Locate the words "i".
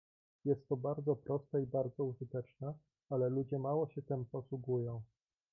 1.63-1.67